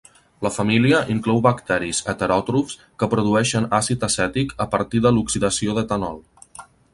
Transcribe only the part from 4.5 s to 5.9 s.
a partir de l'oxidació